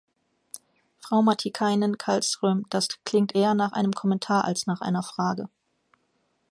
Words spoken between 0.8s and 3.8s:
Frau Matikainen-Kallström, das klingt eher nach